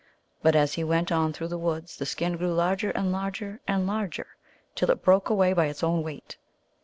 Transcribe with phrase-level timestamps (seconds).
[0.41, 3.85] But as he went on through the woods the skin grew larger and larger and
[3.85, 4.29] larger,
[4.73, 6.37] till it broke away by its own weight.